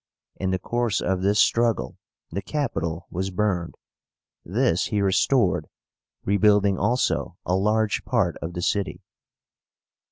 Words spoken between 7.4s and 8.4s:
a large part